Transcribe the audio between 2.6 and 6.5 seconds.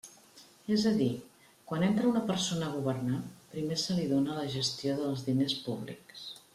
a governar, primer se li dóna la gestió dels diners públics.